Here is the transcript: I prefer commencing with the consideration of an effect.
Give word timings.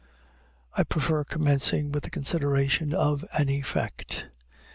I 0.73 0.81
prefer 0.81 1.23
commencing 1.23 1.91
with 1.91 2.05
the 2.05 2.09
consideration 2.09 2.91
of 2.91 3.23
an 3.37 3.49
effect. 3.49 4.25